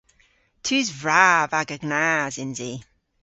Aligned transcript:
Tus 0.65 0.87
vrav 1.01 1.49
aga 1.59 1.77
gnas 1.83 2.33
yns 2.43 2.59
i. 2.71 2.73